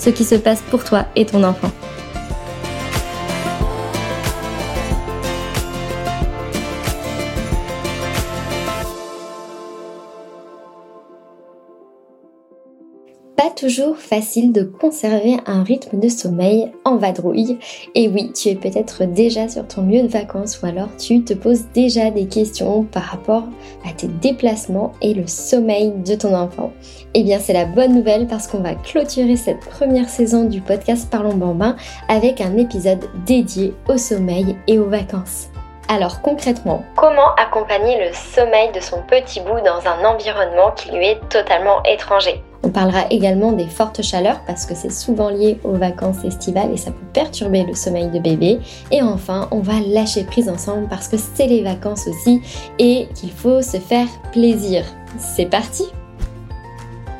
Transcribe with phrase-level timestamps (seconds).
[0.00, 1.70] ce qui se passe pour toi et ton enfant.
[13.60, 17.58] Toujours facile de conserver un rythme de sommeil en vadrouille.
[17.94, 21.34] Et oui, tu es peut-être déjà sur ton lieu de vacances ou alors tu te
[21.34, 23.44] poses déjà des questions par rapport
[23.86, 26.72] à tes déplacements et le sommeil de ton enfant.
[27.12, 31.08] Eh bien, c'est la bonne nouvelle parce qu'on va clôturer cette première saison du podcast
[31.10, 31.76] Parlons Bambin
[32.08, 35.49] avec un épisode dédié au sommeil et aux vacances.
[35.92, 41.04] Alors concrètement, comment accompagner le sommeil de son petit bout dans un environnement qui lui
[41.04, 42.44] est totalement étranger?
[42.62, 46.76] On parlera également des fortes chaleurs parce que c'est souvent lié aux vacances estivales et
[46.76, 48.60] ça peut perturber le sommeil de bébé.
[48.92, 52.40] Et enfin, on va lâcher prise ensemble parce que c'est les vacances aussi
[52.78, 54.84] et qu'il faut se faire plaisir.
[55.18, 55.90] C'est parti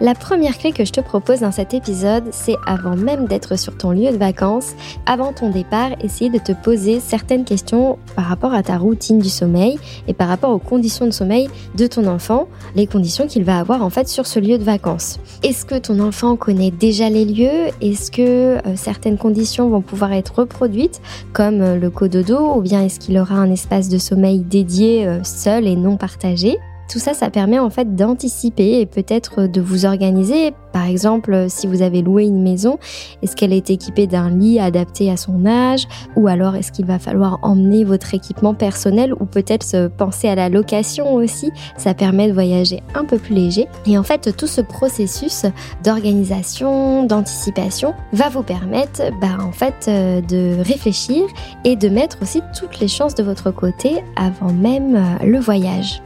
[0.01, 3.77] la première clé que je te propose dans cet épisode, c'est avant même d'être sur
[3.77, 4.73] ton lieu de vacances,
[5.05, 9.29] avant ton départ, essayer de te poser certaines questions par rapport à ta routine du
[9.29, 9.79] sommeil
[10.09, 13.85] et par rapport aux conditions de sommeil de ton enfant, les conditions qu'il va avoir
[13.85, 15.19] en fait sur ce lieu de vacances.
[15.43, 17.69] Est-ce que ton enfant connaît déjà les lieux?
[17.83, 21.03] Est-ce que euh, certaines conditions vont pouvoir être reproduites
[21.33, 25.23] comme euh, le cododo ou bien est-ce qu'il aura un espace de sommeil dédié euh,
[25.25, 26.59] seul et non partagé?
[26.91, 30.53] Tout ça, ça permet en fait d'anticiper et peut-être de vous organiser.
[30.73, 32.79] Par exemple, si vous avez loué une maison,
[33.23, 35.87] est-ce qu'elle est équipée d'un lit adapté à son âge?
[36.17, 40.49] Ou alors est-ce qu'il va falloir emmener votre équipement personnel ou peut-être penser à la
[40.49, 41.53] location aussi?
[41.77, 43.69] Ça permet de voyager un peu plus léger.
[43.87, 45.47] Et en fait, tout ce processus
[45.85, 51.23] d'organisation, d'anticipation va vous permettre bah, en fait euh, de réfléchir
[51.65, 56.03] et de mettre aussi toutes les chances de votre côté avant même euh, le voyage.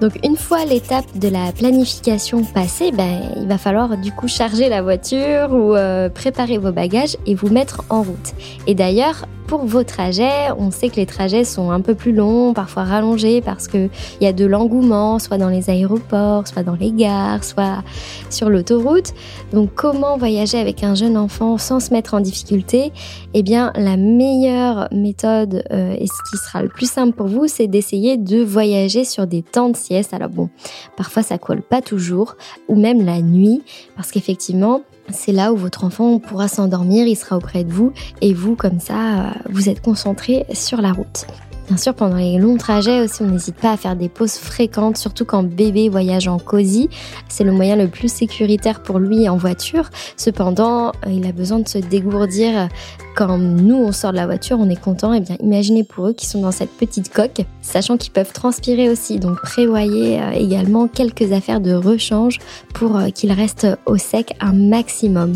[0.00, 4.68] Donc une fois l'étape de la planification passée, ben, il va falloir du coup charger
[4.68, 8.34] la voiture ou euh, préparer vos bagages et vous mettre en route.
[8.66, 12.52] Et d'ailleurs, pour vos trajets, on sait que les trajets sont un peu plus longs,
[12.52, 13.90] parfois rallongés parce qu'il
[14.20, 17.82] y a de l'engouement, soit dans les aéroports, soit dans les gares, soit
[18.28, 19.14] sur l'autoroute.
[19.52, 22.92] Donc comment voyager avec un jeune enfant sans se mettre en difficulté?
[23.34, 27.46] Eh bien, la meilleure méthode euh, et ce qui sera le plus simple pour vous,
[27.46, 30.12] c'est d'essayer de voyager sur des temps de sieste.
[30.12, 30.50] Alors bon,
[30.96, 32.36] parfois ça colle pas toujours,
[32.68, 33.62] ou même la nuit,
[33.94, 38.34] parce qu'effectivement, c'est là où votre enfant pourra s'endormir, il sera auprès de vous et
[38.34, 41.26] vous, comme ça, euh, vous êtes concentré sur la route.
[41.68, 44.96] Bien sûr, pendant les longs trajets aussi, on n'hésite pas à faire des pauses fréquentes,
[44.96, 46.88] surtout quand bébé voyage en cosy.
[47.28, 49.90] C'est le moyen le plus sécuritaire pour lui en voiture.
[50.16, 52.68] Cependant, euh, il a besoin de se dégourdir.
[53.16, 55.12] Quand nous, on sort de la voiture, on est content.
[55.12, 58.32] Et eh bien, imaginez pour eux qui sont dans cette petite coque, sachant qu'ils peuvent
[58.32, 59.18] transpirer aussi.
[59.18, 62.38] Donc, prévoyez euh, également quelques affaires de rechange
[62.74, 65.34] pour euh, qu'ils restent au sec un maximum.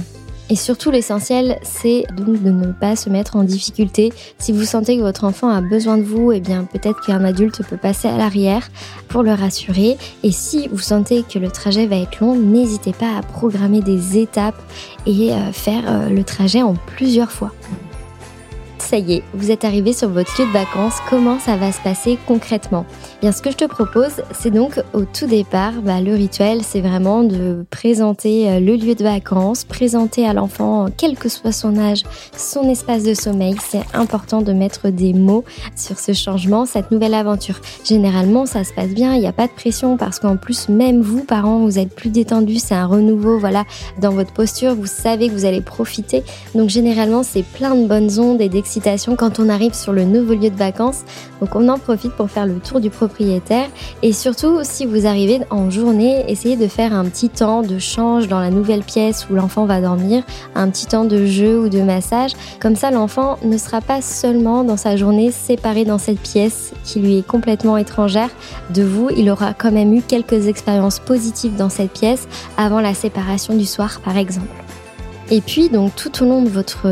[0.50, 4.12] Et surtout, l'essentiel, c'est donc de ne pas se mettre en difficulté.
[4.38, 7.64] Si vous sentez que votre enfant a besoin de vous, eh bien, peut-être qu'un adulte
[7.68, 8.68] peut passer à l'arrière
[9.08, 9.96] pour le rassurer.
[10.24, 14.18] Et si vous sentez que le trajet va être long, n'hésitez pas à programmer des
[14.18, 14.60] étapes
[15.06, 17.52] et euh, faire euh, le trajet en plusieurs fois.
[18.82, 21.80] Ça y est, vous êtes arrivé sur votre lieu de vacances, comment ça va se
[21.80, 22.84] passer concrètement?
[23.20, 26.80] Bien, ce que je te propose, c'est donc au tout départ, bah, le rituel, c'est
[26.80, 31.78] vraiment de présenter euh, le lieu de vacances, présenter à l'enfant, quel que soit son
[31.78, 32.02] âge,
[32.36, 33.56] son espace de sommeil.
[33.62, 35.44] C'est important de mettre des mots
[35.76, 37.60] sur ce changement, cette nouvelle aventure.
[37.84, 41.00] Généralement, ça se passe bien, il n'y a pas de pression parce qu'en plus, même
[41.00, 43.64] vous, parents, vous êtes plus détendus, c'est un renouveau, voilà,
[44.00, 46.22] dans votre posture, vous savez que vous allez profiter.
[46.54, 48.48] Donc généralement, c'est plein de bonnes ondes et
[49.16, 51.02] quand on arrive sur le nouveau lieu de vacances.
[51.40, 53.68] Donc on en profite pour faire le tour du propriétaire
[54.02, 58.28] et surtout si vous arrivez en journée, essayez de faire un petit temps de change
[58.28, 60.22] dans la nouvelle pièce où l'enfant va dormir,
[60.54, 62.32] un petit temps de jeu ou de massage.
[62.60, 67.00] Comme ça, l'enfant ne sera pas seulement dans sa journée séparé dans cette pièce qui
[67.00, 68.30] lui est complètement étrangère
[68.70, 69.10] de vous.
[69.16, 73.66] Il aura quand même eu quelques expériences positives dans cette pièce avant la séparation du
[73.66, 74.69] soir, par exemple.
[75.32, 76.88] Et puis, donc, tout au long de votre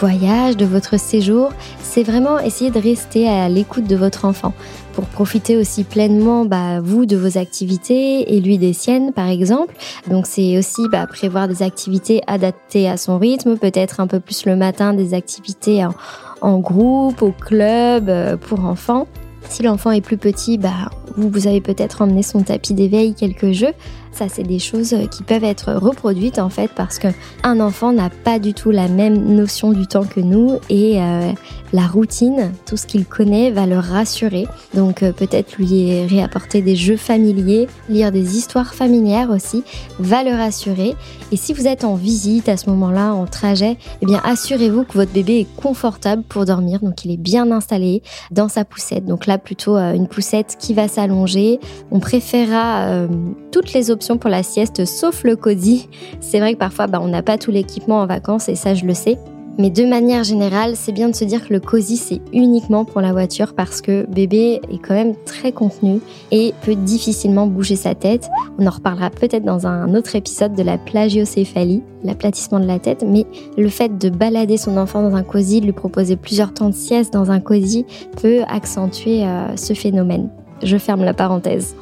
[0.00, 4.52] voyage, de votre séjour, c'est vraiment essayer de rester à l'écoute de votre enfant
[4.92, 9.76] pour profiter aussi pleinement, bah, vous, de vos activités et lui des siennes, par exemple.
[10.08, 14.46] Donc, c'est aussi bah, prévoir des activités adaptées à son rythme, peut-être un peu plus
[14.46, 15.94] le matin, des activités en,
[16.40, 19.06] en groupe, au club, euh, pour enfants.
[19.48, 23.52] Si l'enfant est plus petit, bah, vous, vous avez peut-être emmené son tapis d'éveil, quelques
[23.52, 23.72] jeux.
[24.12, 28.38] Ça, c'est des choses qui peuvent être reproduites en fait parce qu'un enfant n'a pas
[28.38, 31.32] du tout la même notion du temps que nous et euh,
[31.72, 34.46] la routine, tout ce qu'il connaît va le rassurer.
[34.74, 39.62] Donc euh, peut-être lui réapporter des jeux familiers, lire des histoires familières aussi,
[39.98, 40.96] va le rassurer.
[41.32, 44.94] Et si vous êtes en visite à ce moment-là, en trajet, eh bien assurez-vous que
[44.94, 46.80] votre bébé est confortable pour dormir.
[46.80, 48.02] Donc il est bien installé
[48.32, 49.06] dans sa poussette.
[49.06, 51.60] Donc là plutôt euh, une poussette qui va s'allonger.
[51.92, 53.06] On préférera
[53.52, 55.88] toutes les options pour la sieste sauf le cosy.
[56.20, 58.84] C'est vrai que parfois bah, on n'a pas tout l'équipement en vacances et ça je
[58.84, 59.18] le sais.
[59.58, 63.02] Mais de manière générale, c'est bien de se dire que le cosy c'est uniquement pour
[63.02, 66.00] la voiture parce que bébé est quand même très contenu
[66.30, 68.30] et peut difficilement bouger sa tête.
[68.58, 73.04] On en reparlera peut-être dans un autre épisode de la plagiocéphalie, l'aplatissement de la tête,
[73.06, 73.26] mais
[73.58, 76.74] le fait de balader son enfant dans un cosy, de lui proposer plusieurs temps de
[76.74, 77.84] sieste dans un cosy
[78.22, 80.30] peut accentuer euh, ce phénomène.
[80.62, 81.74] Je ferme la parenthèse.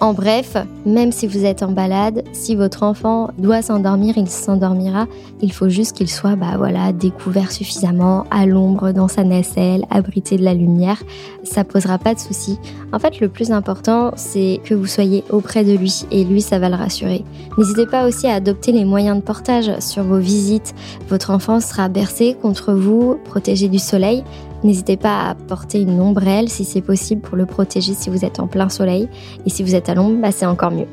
[0.00, 0.56] En bref,
[0.86, 5.08] même si vous êtes en balade, si votre enfant doit s'endormir, il s'endormira.
[5.42, 10.36] Il faut juste qu'il soit, bah voilà, découvert suffisamment, à l'ombre, dans sa nacelle, abrité
[10.36, 11.02] de la lumière.
[11.42, 12.60] Ça posera pas de soucis.
[12.92, 16.60] En fait, le plus important, c'est que vous soyez auprès de lui et lui, ça
[16.60, 17.24] va le rassurer.
[17.56, 20.76] N'hésitez pas aussi à adopter les moyens de portage sur vos visites.
[21.08, 24.22] Votre enfant sera bercé contre vous, protégé du soleil.
[24.64, 28.40] N'hésitez pas à porter une ombrelle si c'est possible pour le protéger si vous êtes
[28.40, 29.08] en plein soleil.
[29.46, 30.86] Et si vous êtes à l'ombre, bah, c'est encore mieux.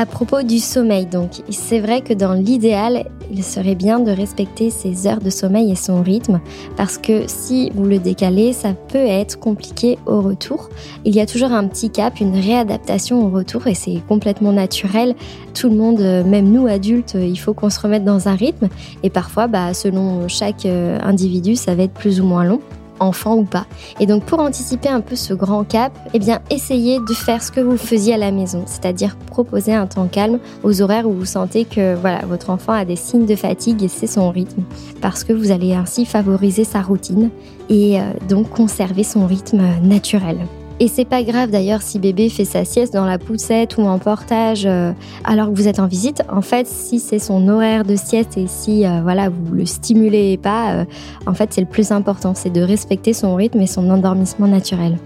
[0.00, 4.70] À propos du sommeil, donc, c'est vrai que dans l'idéal, il serait bien de respecter
[4.70, 6.40] ses heures de sommeil et son rythme,
[6.76, 10.70] parce que si vous le décalez, ça peut être compliqué au retour.
[11.04, 15.16] Il y a toujours un petit cap, une réadaptation au retour, et c'est complètement naturel.
[15.52, 18.68] Tout le monde, même nous adultes, il faut qu'on se remette dans un rythme,
[19.02, 22.60] et parfois, bah, selon chaque euh, individu, ça va être plus ou moins long
[23.00, 23.66] enfant ou pas.
[24.00, 27.50] Et donc pour anticiper un peu ce grand cap, eh bien essayez de faire ce
[27.50, 31.24] que vous faisiez à la maison, c'est-à-dire proposer un temps calme aux horaires où vous
[31.24, 34.62] sentez que voilà, votre enfant a des signes de fatigue et c'est son rythme
[35.00, 37.30] parce que vous allez ainsi favoriser sa routine
[37.68, 40.38] et euh, donc conserver son rythme naturel.
[40.80, 43.98] Et c'est pas grave d'ailleurs si bébé fait sa sieste dans la poussette ou en
[43.98, 44.92] portage euh,
[45.24, 46.22] alors que vous êtes en visite.
[46.30, 50.36] En fait, si c'est son horaire de sieste et si euh, voilà vous le stimulez
[50.36, 50.84] pas, euh,
[51.26, 54.98] en fait c'est le plus important, c'est de respecter son rythme et son endormissement naturel.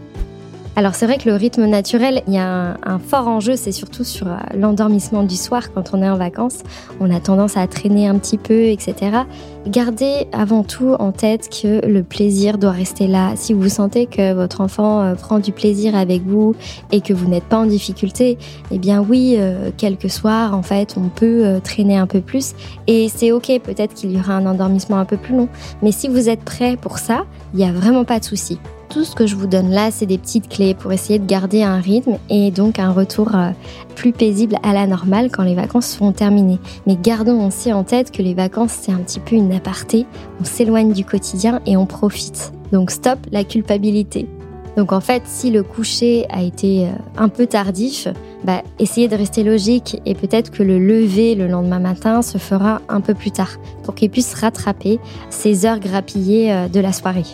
[0.75, 4.05] Alors c'est vrai que le rythme naturel, il y a un, fort enjeu, c'est surtout
[4.05, 6.63] sur euh, l'endormissement du soir quand on est en vacances.
[6.99, 9.19] On a tendance à traîner un petit peu, etc.
[9.67, 13.35] Gardez avant tout en tête que le plaisir doit rester là.
[13.37, 16.55] Si vous sentez que votre enfant euh, prend du plaisir avec vous
[16.91, 18.39] et que vous n'êtes pas en difficulté,
[18.71, 22.55] eh bien oui, euh, quelques soirs, en fait, on peut traîner un peu plus.
[22.87, 25.51] Et c'est ok, peut-être qu'il y aura un endormissement un peu plus long.
[25.83, 28.59] Mais si vous êtes prêt pour ça, il n'y a vraiment pas de souci
[28.93, 31.63] tout ce que je vous donne là, c'est des petites clés pour essayer de garder
[31.63, 33.51] un rythme et donc un retour euh,
[33.97, 36.59] plus paisible à la normale quand les vacances seront terminées.
[36.87, 40.05] Mais gardons aussi en tête que les vacances, c'est un petit peu une aparté.
[40.41, 42.53] On s'éloigne du quotidien et on profite.
[42.71, 44.29] Donc stop la culpabilité.
[44.77, 48.09] Donc en fait, si le coucher a été euh, un peu tardif,
[48.45, 52.83] bah, essayez de rester logique et peut-être que le lever le lendemain matin se fera
[52.91, 57.25] un peu plus tard pour qu'il puisse rattraper ces heures grappillées euh, de la soirée.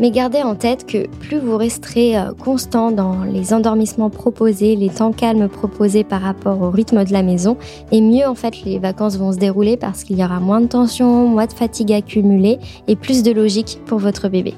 [0.00, 4.88] Mais gardez en tête que plus vous resterez euh, constant dans les endormissements proposés, les
[4.88, 7.58] temps calmes proposés par rapport au rythme de la maison,
[7.92, 10.68] et mieux en fait les vacances vont se dérouler parce qu'il y aura moins de
[10.68, 14.54] tension, moins de fatigue accumulée et plus de logique pour votre bébé.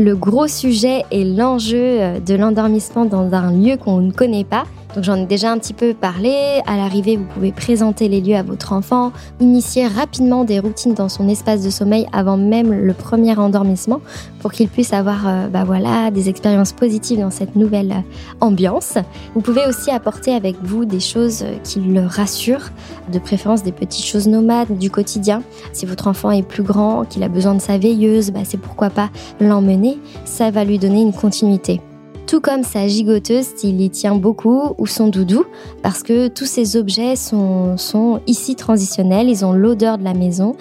[0.00, 4.64] Le gros sujet est l'enjeu euh, de l'endormissement dans un lieu qu'on ne connaît pas.
[4.94, 6.60] Donc j'en ai déjà un petit peu parlé.
[6.66, 11.08] À l'arrivée, vous pouvez présenter les lieux à votre enfant, initier rapidement des routines dans
[11.08, 14.00] son espace de sommeil avant même le premier endormissement
[14.40, 18.98] pour qu'il puisse avoir euh, bah voilà, des expériences positives dans cette nouvelle euh, ambiance.
[19.34, 22.70] Vous pouvez aussi apporter avec vous des choses euh, qui le rassurent,
[23.10, 25.42] de préférence des petites choses nomades du quotidien.
[25.72, 28.90] Si votre enfant est plus grand, qu'il a besoin de sa veilleuse, bah c'est pourquoi
[28.90, 29.98] pas l'emmener.
[30.24, 31.80] Ça va lui donner une continuité
[32.26, 35.44] tout comme sa gigoteuse s'il y tient beaucoup ou son doudou,
[35.82, 40.56] parce que tous ces objets sont, sont ici transitionnels, ils ont l'odeur de la maison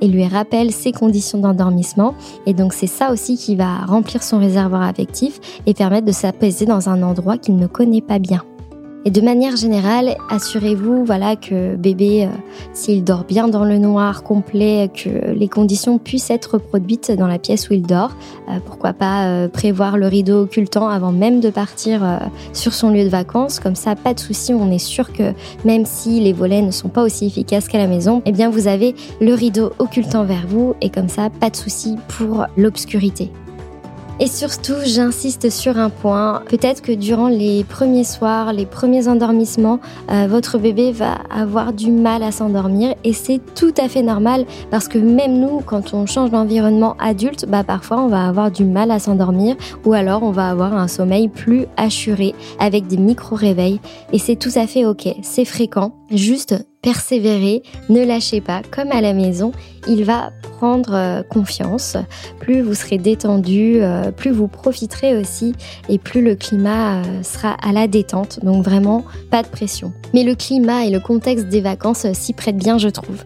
[0.00, 2.14] et lui rappellent ses conditions d'endormissement.
[2.46, 6.66] Et donc c'est ça aussi qui va remplir son réservoir affectif et permettre de s'apaiser
[6.66, 8.42] dans un endroit qu'il ne connaît pas bien.
[9.06, 12.36] Et de manière générale, assurez-vous voilà que bébé, euh,
[12.72, 17.38] s'il dort bien dans le noir complet, que les conditions puissent être reproduites dans la
[17.38, 18.16] pièce où il dort.
[18.48, 22.20] Euh, pourquoi pas euh, prévoir le rideau occultant avant même de partir
[22.52, 23.60] sur son lieu de vacances.
[23.60, 25.34] Comme ça, pas de souci, on est sûr que
[25.64, 28.66] même si les volets ne sont pas aussi efficaces qu'à la maison, eh bien vous
[28.66, 33.30] avez le rideau occultant vers vous et comme ça, pas de souci pour l'obscurité.
[34.18, 36.42] Et surtout, j'insiste sur un point.
[36.48, 39.78] Peut-être que durant les premiers soirs, les premiers endormissements,
[40.10, 44.46] euh, votre bébé va avoir du mal à s'endormir et c'est tout à fait normal
[44.70, 48.64] parce que même nous, quand on change d'environnement adulte, bah parfois on va avoir du
[48.64, 49.54] mal à s'endormir
[49.84, 53.80] ou alors on va avoir un sommeil plus assuré avec des micro-réveils
[54.14, 55.92] et c'est tout à fait ok, c'est fréquent.
[56.10, 56.54] Juste
[56.86, 59.50] persévérer, ne lâchez pas, comme à la maison,
[59.88, 61.96] il va prendre euh, confiance.
[62.38, 65.52] Plus vous serez détendu, euh, plus vous profiterez aussi
[65.88, 68.38] et plus le climat euh, sera à la détente.
[68.44, 69.92] Donc vraiment, pas de pression.
[70.14, 73.24] Mais le climat et le contexte des vacances s'y prêtent bien, je trouve.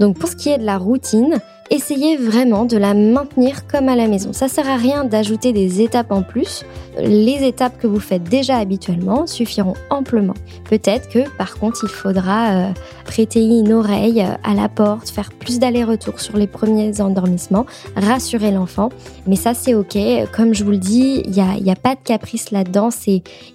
[0.00, 3.96] Donc pour ce qui est de la routine, essayez vraiment de la maintenir comme à
[3.96, 4.32] la maison.
[4.32, 6.64] Ça sert à rien d'ajouter des étapes en plus.
[7.00, 10.34] Les étapes que vous faites déjà habituellement suffiront amplement.
[10.68, 12.68] Peut-être que par contre il faudra euh,
[13.04, 18.50] prêter une oreille euh, à la porte, faire plus d'aller-retour sur les premiers endormissements, rassurer
[18.50, 18.88] l'enfant.
[19.26, 19.96] Mais ça c'est ok.
[20.34, 22.88] Comme je vous le dis, il n'y a, y a, pas de caprice là-dedans.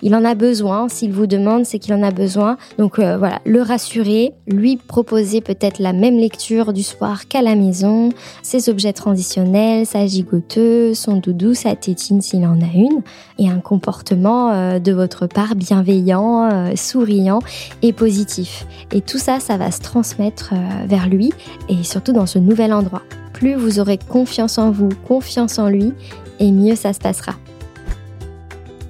[0.01, 0.87] Il en a besoin.
[0.87, 2.57] S'il vous demande, c'est qu'il en a besoin.
[2.77, 7.55] Donc euh, voilà, le rassurer, lui proposer peut-être la même lecture du soir qu'à la
[7.55, 8.02] maison
[8.41, 13.01] ses objets transitionnels, sa gigoteuse, son doudou, sa tétine s'il en a une,
[13.39, 17.39] et un comportement euh, de votre part bienveillant, euh, souriant
[17.81, 18.65] et positif.
[18.91, 21.31] Et tout ça, ça va se transmettre euh, vers lui
[21.69, 23.03] et surtout dans ce nouvel endroit.
[23.33, 25.93] Plus vous aurez confiance en vous, confiance en lui,
[26.39, 27.33] et mieux ça se passera.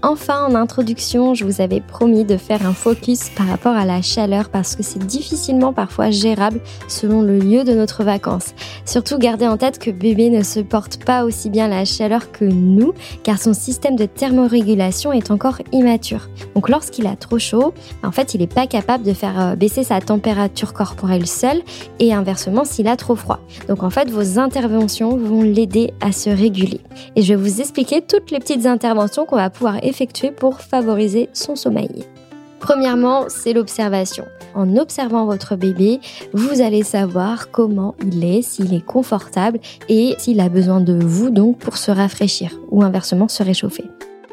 [0.06, 4.02] Enfin, en introduction, je vous avais promis de faire un focus par rapport à la
[4.02, 8.54] chaleur parce que c'est difficilement parfois gérable selon le lieu de notre vacances.
[8.84, 12.44] Surtout gardez en tête que bébé ne se porte pas aussi bien la chaleur que
[12.44, 12.92] nous
[13.24, 16.28] car son système de thermorégulation est encore immature.
[16.54, 19.86] Donc lorsqu'il a trop chaud, en fait, il n'est pas capable de faire euh, baisser
[19.86, 21.62] sa température corporelle seul
[22.00, 23.40] et inversement s'il a trop froid.
[23.70, 26.82] Donc en fait, vos interventions vont l'aider à se réguler.
[27.16, 29.93] Et je vais vous expliquer toutes les petites interventions qu'on va pouvoir effectuer
[30.38, 32.06] pour favoriser son sommeil.
[32.60, 34.26] Premièrement, c'est l'observation.
[34.56, 36.00] En observant votre bébé,
[36.34, 39.60] vous allez savoir comment il est, s'il est confortable
[39.90, 43.84] et s'il a besoin de vous donc pour se rafraîchir ou inversement se réchauffer.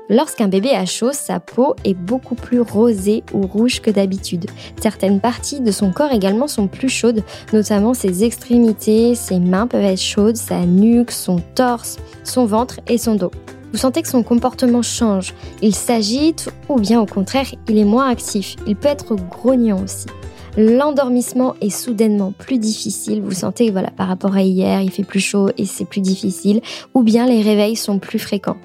[0.09, 4.47] Lorsqu'un bébé a chaud, sa peau est beaucoup plus rosée ou rouge que d'habitude.
[4.81, 9.85] Certaines parties de son corps également sont plus chaudes, notamment ses extrémités, ses mains peuvent
[9.85, 13.31] être chaudes, sa nuque, son torse, son ventre et son dos.
[13.73, 18.09] Vous sentez que son comportement change, il s'agite ou bien au contraire, il est moins
[18.09, 20.07] actif, il peut être grognon aussi.
[20.57, 25.21] L'endormissement est soudainement plus difficile, vous sentez voilà par rapport à hier, il fait plus
[25.21, 26.61] chaud et c'est plus difficile
[26.95, 28.57] ou bien les réveils sont plus fréquents.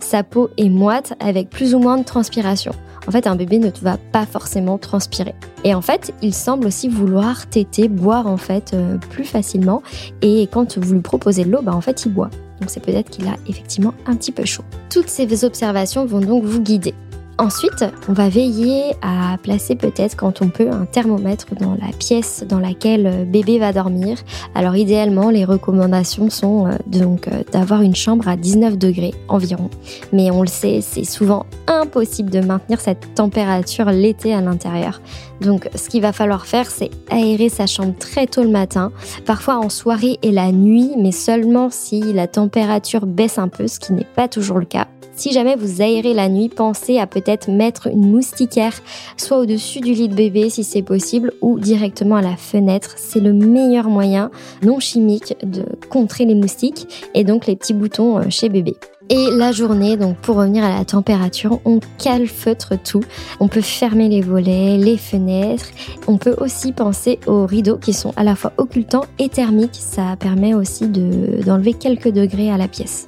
[0.00, 2.72] Sa peau est moite avec plus ou moins de transpiration.
[3.06, 5.34] En fait, un bébé ne va pas forcément transpirer.
[5.62, 9.82] Et en fait, il semble aussi vouloir téter, boire en fait euh, plus facilement.
[10.22, 12.30] Et quand vous lui proposez de l'eau, bah en fait, il boit.
[12.60, 14.64] Donc c'est peut-être qu'il a effectivement un petit peu chaud.
[14.90, 16.94] Toutes ces observations vont donc vous guider.
[17.36, 22.44] Ensuite, on va veiller à placer peut-être quand on peut un thermomètre dans la pièce
[22.48, 24.18] dans laquelle euh, bébé va dormir.
[24.54, 29.68] Alors idéalement, les recommandations sont euh, donc euh, d'avoir une chambre à 19 degrés environ.
[30.12, 35.00] Mais on le sait, c'est souvent impossible de maintenir cette température l'été à l'intérieur.
[35.44, 38.92] Donc ce qu'il va falloir faire, c'est aérer sa chambre très tôt le matin,
[39.26, 43.78] parfois en soirée et la nuit, mais seulement si la température baisse un peu, ce
[43.78, 44.86] qui n'est pas toujours le cas.
[45.16, 48.74] Si jamais vous aérez la nuit, pensez à peut-être mettre une moustiquaire
[49.16, 52.94] soit au-dessus du lit de bébé si c'est possible ou directement à la fenêtre.
[52.96, 54.32] C'est le meilleur moyen
[54.62, 58.76] non chimique de contrer les moustiques et donc les petits boutons euh, chez bébé.
[59.10, 63.02] Et la journée, donc pour revenir à la température, on calfeutre tout.
[63.38, 65.66] On peut fermer les volets, les fenêtres.
[66.06, 69.76] On peut aussi penser aux rideaux qui sont à la fois occultants et thermiques.
[69.78, 73.04] Ça permet aussi d'enlever quelques degrés à la pièce.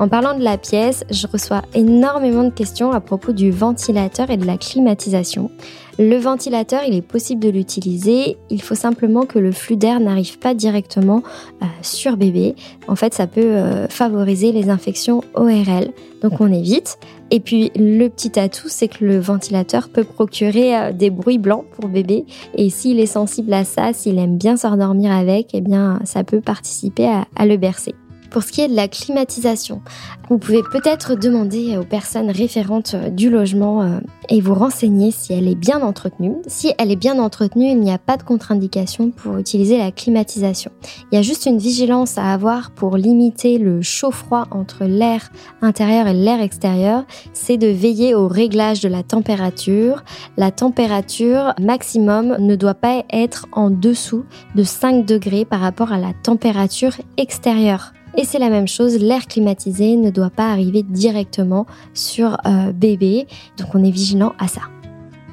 [0.00, 4.36] En parlant de la pièce, je reçois énormément de questions à propos du ventilateur et
[4.36, 5.52] de la climatisation.
[5.98, 10.40] Le ventilateur, il est possible de l'utiliser, il faut simplement que le flux d'air n'arrive
[10.40, 11.22] pas directement
[11.62, 12.56] euh, sur bébé.
[12.88, 16.98] En fait, ça peut euh, favoriser les infections ORL, donc on évite.
[17.30, 21.64] Et puis le petit atout, c'est que le ventilateur peut procurer euh, des bruits blancs
[21.78, 22.24] pour bébé.
[22.56, 26.40] Et s'il est sensible à ça, s'il aime bien s'endormir avec, eh bien ça peut
[26.40, 27.94] participer à le bercer.
[28.34, 29.80] Pour ce qui est de la climatisation,
[30.28, 35.32] vous pouvez peut-être demander aux personnes référentes euh, du logement euh, et vous renseigner si
[35.32, 36.34] elle est bien entretenue.
[36.48, 40.72] Si elle est bien entretenue, il n'y a pas de contre-indication pour utiliser la climatisation.
[41.12, 45.30] Il y a juste une vigilance à avoir pour limiter le chaud-froid entre l'air
[45.62, 50.02] intérieur et l'air extérieur, c'est de veiller au réglage de la température.
[50.36, 54.24] La température maximum ne doit pas être en dessous
[54.56, 57.92] de 5 degrés par rapport à la température extérieure.
[58.16, 63.26] Et c'est la même chose, l'air climatisé ne doit pas arriver directement sur euh, bébé,
[63.58, 64.62] donc on est vigilant à ça.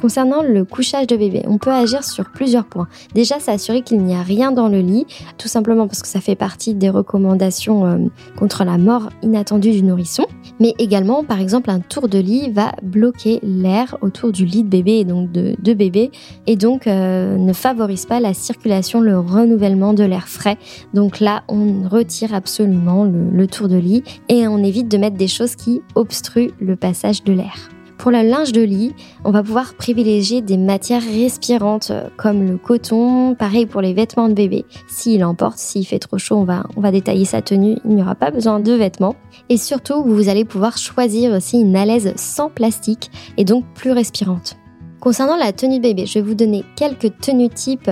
[0.01, 2.87] Concernant le couchage de bébé, on peut agir sur plusieurs points.
[3.13, 5.05] Déjà, s'assurer qu'il n'y a rien dans le lit,
[5.37, 7.97] tout simplement parce que ça fait partie des recommandations euh,
[8.35, 10.25] contre la mort inattendue du nourrisson.
[10.59, 14.69] Mais également, par exemple, un tour de lit va bloquer l'air autour du lit de
[14.69, 16.09] bébé et donc de, bébé,
[16.47, 20.57] et donc euh, ne favorise pas la circulation, le renouvellement de l'air frais.
[20.95, 25.27] Donc là, on retire absolument le tour de lit et on évite de mettre des
[25.27, 27.69] choses qui obstruent le passage de l'air.
[28.01, 32.57] Pour le linge de lit, on va pouvoir privilégier des matières respirantes euh, comme le
[32.57, 34.65] coton, pareil pour les vêtements de bébé.
[34.87, 38.31] S'il emporte, s'il fait trop chaud, on va, détailler sa tenue, il n'y aura pas
[38.31, 39.15] besoin de vêtements.
[39.49, 44.57] Et surtout, vous allez pouvoir choisir aussi une alaise sans plastique et donc plus respirante.
[44.99, 47.91] Concernant la tenue bébé, je vais vous donner quelques tenues types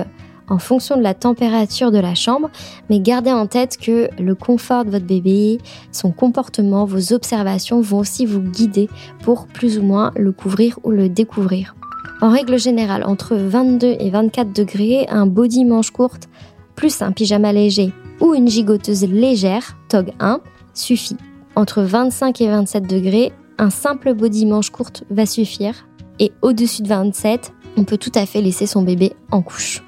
[0.50, 2.50] en fonction de la température de la chambre,
[2.90, 5.58] mais gardez en tête que le confort de votre bébé,
[5.92, 8.90] son comportement, vos observations vont aussi vous guider
[9.22, 11.74] pour plus ou moins le couvrir ou le découvrir.
[12.20, 16.28] En règle générale, entre 22 et 24 degrés, un body manche courte
[16.74, 20.40] plus un pyjama léger ou une gigoteuse légère, TOG 1,
[20.74, 21.16] suffit.
[21.56, 25.86] Entre 25 et 27 degrés, un simple body manche courte va suffire.
[26.18, 29.82] Et au-dessus de 27, on peut tout à fait laisser son bébé en couche.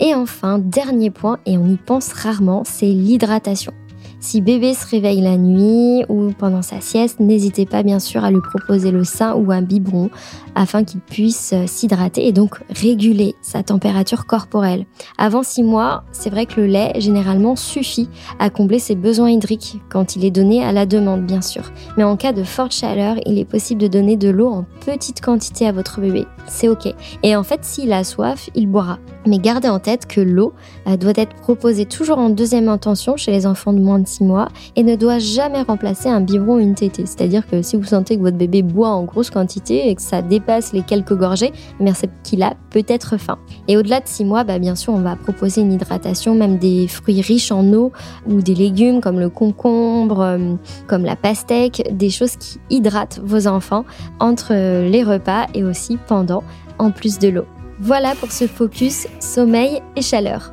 [0.00, 3.72] Et enfin, dernier point, et on y pense rarement, c'est l'hydratation.
[4.20, 8.30] Si bébé se réveille la nuit ou pendant sa sieste, n'hésitez pas bien sûr à
[8.30, 10.10] lui proposer le sein ou un biberon
[10.54, 14.84] afin qu'il puisse euh, s'hydrater et donc réguler sa température corporelle.
[15.16, 19.80] Avant 6 mois, c'est vrai que le lait généralement suffit à combler ses besoins hydriques
[19.88, 21.72] quand il est donné à la demande bien sûr.
[21.96, 25.22] Mais en cas de forte chaleur, il est possible de donner de l'eau en petite
[25.22, 26.26] quantité à votre bébé.
[26.46, 26.92] C'est ok.
[27.22, 28.98] Et en fait, s'il a soif, il boira.
[29.26, 30.52] Mais gardez en tête que l'eau
[30.86, 34.24] euh, doit être proposée toujours en deuxième intention chez les enfants de moins de 6
[34.24, 37.06] mois et ne doit jamais remplacer un biberon ou une tétée.
[37.06, 40.22] C'est-à-dire que si vous sentez que votre bébé boit en grosse quantité et que ça
[40.22, 43.38] dépasse les quelques gorgées, eh c'est qu'il a peut-être faim.
[43.68, 46.88] Et au-delà de 6 mois, bah, bien sûr, on va proposer une hydratation, même des
[46.88, 47.92] fruits riches en eau
[48.28, 50.54] ou des légumes comme le concombre, euh,
[50.86, 53.84] comme la pastèque, des choses qui hydratent vos enfants
[54.18, 56.42] entre les repas et aussi pendant,
[56.78, 57.44] en plus de l'eau.
[57.78, 60.52] Voilà pour ce focus sommeil et chaleur.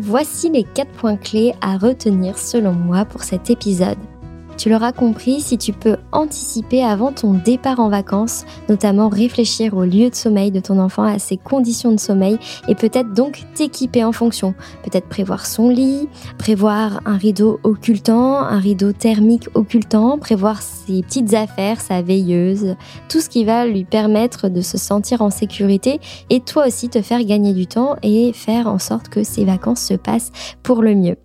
[0.00, 3.98] Voici les 4 points clés à retenir selon moi pour cet épisode.
[4.56, 9.84] Tu l'auras compris, si tu peux anticiper avant ton départ en vacances, notamment réfléchir au
[9.84, 12.38] lieu de sommeil de ton enfant, à ses conditions de sommeil
[12.68, 14.54] et peut-être donc t'équiper en fonction.
[14.82, 21.34] Peut-être prévoir son lit, prévoir un rideau occultant, un rideau thermique occultant, prévoir ses petites
[21.34, 22.76] affaires, sa veilleuse,
[23.08, 27.02] tout ce qui va lui permettre de se sentir en sécurité et toi aussi te
[27.02, 30.94] faire gagner du temps et faire en sorte que ses vacances se passent pour le
[30.94, 31.16] mieux.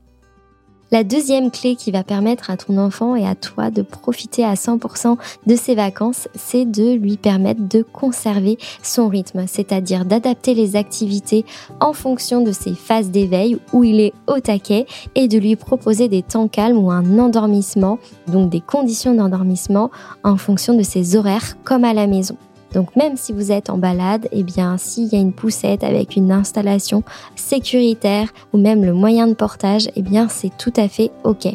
[0.91, 4.55] La deuxième clé qui va permettre à ton enfant et à toi de profiter à
[4.55, 10.75] 100% de ses vacances, c'est de lui permettre de conserver son rythme, c'est-à-dire d'adapter les
[10.75, 11.45] activités
[11.79, 16.07] en fonction de ses phases d'éveil où il est au taquet et de lui proposer
[16.07, 19.91] des temps calmes ou un endormissement, donc des conditions d'endormissement
[20.23, 22.35] en fonction de ses horaires comme à la maison.
[22.73, 26.15] Donc même si vous êtes en balade, eh bien s'il y a une poussette avec
[26.15, 27.03] une installation
[27.35, 31.47] sécuritaire ou même le moyen de portage, eh bien c'est tout à fait OK.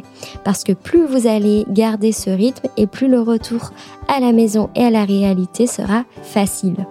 [0.45, 3.71] Parce que plus vous allez garder ce rythme et plus le retour
[4.09, 6.87] à la maison et à la réalité sera facile.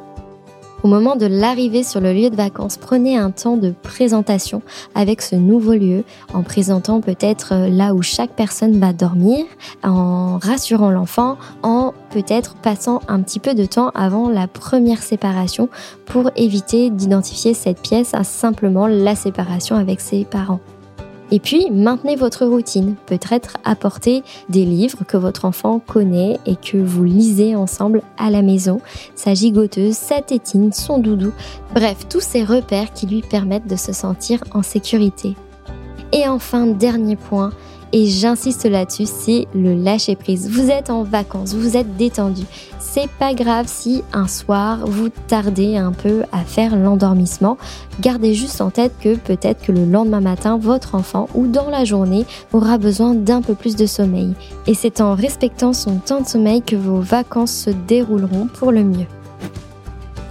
[0.83, 4.61] Au moment de l'arrivée sur le lieu de vacances, prenez un temps de présentation
[4.95, 9.45] avec ce nouveau lieu, en présentant peut-être euh, là où chaque personne va dormir,
[9.85, 15.69] en rassurant l'enfant, en peut-être passant un petit peu de temps avant la première séparation
[16.05, 20.59] pour éviter d'identifier cette pièce à simplement la séparation avec ses parents.
[21.31, 22.95] Et puis, maintenez votre routine.
[23.05, 28.41] Peut-être apporter des livres que votre enfant connaît et que vous lisez ensemble à la
[28.41, 28.81] maison.
[29.15, 31.31] Sa gigoteuse, sa tétine, son doudou.
[31.73, 35.35] Bref, tous ces repères qui lui permettent de se sentir en sécurité.
[36.11, 37.51] Et enfin, dernier point,
[37.93, 40.49] et j'insiste là-dessus, c'est le lâcher prise.
[40.49, 42.41] Vous êtes en vacances, vous êtes détendu.
[42.79, 47.57] C'est pas grave si un soir vous tardez un peu à faire l'endormissement.
[48.01, 51.85] Gardez juste en tête que peut-être que le lendemain matin, votre enfant ou dans la
[51.85, 54.33] journée aura besoin d'un peu plus de sommeil.
[54.65, 58.83] Et c'est en respectant son temps de sommeil que vos vacances se dérouleront pour le
[58.83, 59.07] mieux.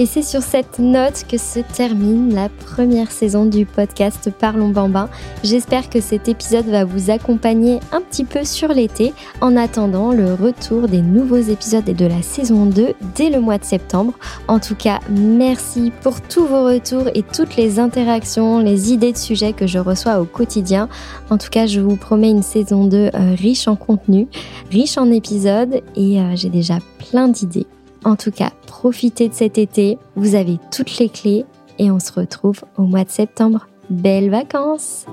[0.02, 5.08] Et c'est sur cette note que se termine la première saison du podcast Parlons Bambin.
[5.44, 10.34] J'espère que cet épisode va vous accompagner un petit peu sur l'été en attendant le
[10.34, 14.14] retour des nouveaux épisodes et de la saison 2 dès le mois de septembre.
[14.48, 19.18] En tout cas, merci pour tous vos retours et toutes les interactions, les idées de
[19.18, 20.88] sujets que je reçois au quotidien.
[21.30, 24.26] En tout cas, je vous promets une saison 2 euh, riche en contenu,
[24.68, 27.68] riche en épisodes et euh, j'ai déjà plein d'idées.
[28.04, 31.44] En tout cas, profitez de cet été, vous avez toutes les clés
[31.78, 33.68] et on se retrouve au mois de septembre.
[33.90, 35.06] Belles vacances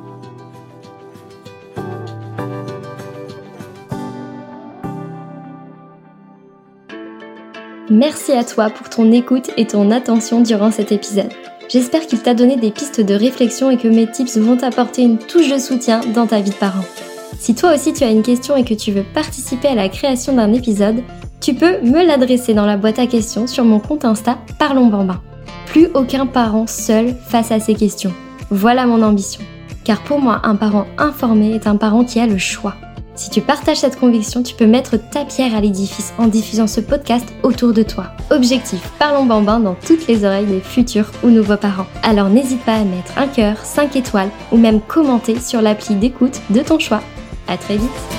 [7.91, 11.32] Merci à toi pour ton écoute et ton attention durant cet épisode.
[11.69, 15.17] J'espère qu'il t'a donné des pistes de réflexion et que mes tips vont t'apporter une
[15.17, 16.86] touche de soutien dans ta vie de parent.
[17.39, 20.34] Si toi aussi tu as une question et que tu veux participer à la création
[20.34, 21.04] d'un épisode,
[21.41, 25.21] tu peux me l'adresser dans la boîte à questions sur mon compte Insta Parlons Bambin.
[25.67, 28.13] Plus aucun parent seul face à ces questions.
[28.49, 29.41] Voilà mon ambition.
[29.84, 32.75] Car pour moi, un parent informé est un parent qui a le choix.
[33.15, 36.80] Si tu partages cette conviction, tu peux mettre ta pierre à l'édifice en diffusant ce
[36.80, 38.06] podcast autour de toi.
[38.32, 41.88] Objectif, parlons bambin dans toutes les oreilles des futurs ou nouveaux parents.
[42.04, 46.41] Alors n'hésite pas à mettre un cœur, 5 étoiles ou même commenter sur l'appli d'écoute
[46.49, 47.02] de ton choix.
[47.47, 48.19] À très vite